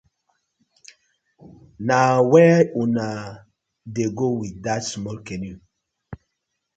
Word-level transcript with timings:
Na 1.87 1.97
where 2.31 2.59
uno 2.81 3.09
dey 3.93 4.09
go 4.17 4.25
wit 4.39 4.55
dat 4.63 4.81
small 4.91 5.19
canoe? 5.25 5.59